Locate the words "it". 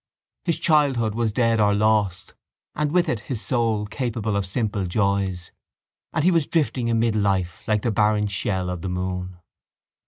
3.07-3.19